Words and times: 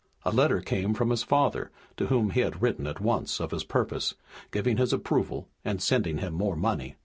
A 0.25 0.31
letter 0.31 0.61
came 0.61 0.95
from 0.95 1.11
his 1.11 1.21
father, 1.21 1.69
to 1.97 2.07
whom 2.07 2.31
he 2.31 2.39
had 2.39 2.59
written 2.59 2.87
at 2.87 2.99
once 2.99 3.39
of 3.39 3.51
his 3.51 3.63
purpose, 3.63 4.15
giving 4.49 4.77
his 4.77 4.93
approval, 4.93 5.47
and 5.63 5.79
sending 5.79 6.17
him 6.17 6.33
more 6.33 6.55
money. 6.55 6.95